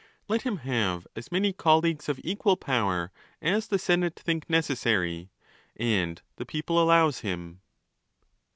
[0.27, 5.29] Let him have as many colleagues, of equal power, as the senate think necessary,
[5.75, 7.61] and the people allows him.